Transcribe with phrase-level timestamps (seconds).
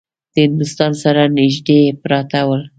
[0.33, 2.61] د هندوستان سره نیژدې پراته ول.